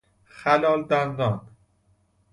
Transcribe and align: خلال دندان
خلال 0.25 0.83
دندان 0.83 1.47